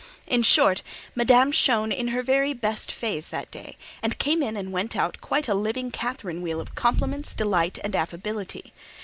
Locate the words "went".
4.71-4.95